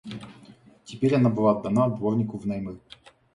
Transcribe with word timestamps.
Теперь 0.83 1.13
она 1.13 1.29
была 1.29 1.51
отдана 1.55 1.87
дворнику 1.87 2.39
внаймы. 2.39 2.79